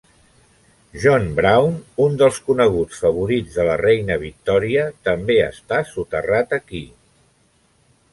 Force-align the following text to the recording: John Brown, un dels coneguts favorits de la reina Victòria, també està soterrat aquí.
John 1.01 1.25
Brown, 1.39 1.75
un 2.05 2.15
dels 2.21 2.39
coneguts 2.47 3.01
favorits 3.03 3.59
de 3.59 3.65
la 3.67 3.75
reina 3.81 4.17
Victòria, 4.23 4.87
també 5.09 5.37
està 5.49 5.83
soterrat 5.91 6.57
aquí. 6.59 6.83